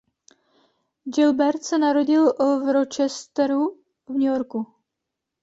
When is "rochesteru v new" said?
2.73-4.31